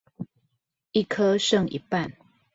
[0.93, 2.11] 一顆剩一半